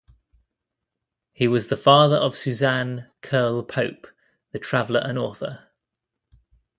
He 1.31 1.47
was 1.47 1.67
the 1.67 1.77
father 1.77 2.15
of 2.15 2.35
Suzanne 2.35 3.11
Kyrle-Pope, 3.21 4.07
the 4.51 4.57
traveller 4.57 4.99
and 5.01 5.15
author. 5.19 5.67